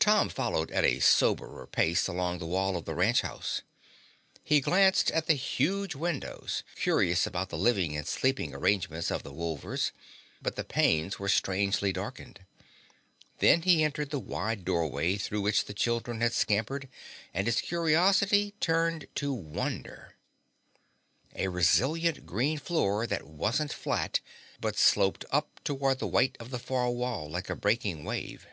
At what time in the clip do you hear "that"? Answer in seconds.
23.08-23.26